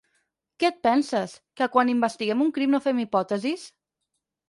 Què 0.63 0.67
et 0.69 0.79
penses, 0.87 1.35
que 1.61 1.69
quan 1.77 1.93
investiguem 1.95 2.43
un 2.49 2.53
crim 2.59 2.77
no 2.77 2.83
fem 2.89 3.07
hipòtesis? 3.07 3.71